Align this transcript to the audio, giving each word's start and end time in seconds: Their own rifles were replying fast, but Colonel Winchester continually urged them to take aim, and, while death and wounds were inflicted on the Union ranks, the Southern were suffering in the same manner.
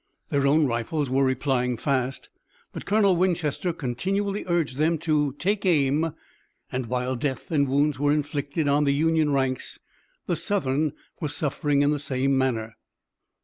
Their 0.29 0.47
own 0.47 0.65
rifles 0.65 1.11
were 1.11 1.23
replying 1.23 1.77
fast, 1.77 2.29
but 2.73 2.87
Colonel 2.87 3.15
Winchester 3.15 3.71
continually 3.71 4.43
urged 4.47 4.77
them 4.77 4.97
to 5.05 5.33
take 5.33 5.63
aim, 5.63 6.13
and, 6.71 6.87
while 6.87 7.15
death 7.15 7.51
and 7.51 7.67
wounds 7.67 7.99
were 7.99 8.11
inflicted 8.11 8.67
on 8.67 8.85
the 8.85 8.95
Union 8.95 9.29
ranks, 9.31 9.77
the 10.25 10.35
Southern 10.35 10.93
were 11.19 11.29
suffering 11.29 11.83
in 11.83 11.91
the 11.91 11.99
same 11.99 12.35
manner. 12.35 12.77